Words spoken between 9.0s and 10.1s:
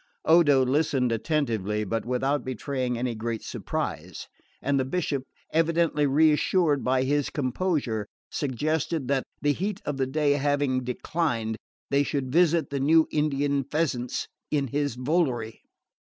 that, the heat of the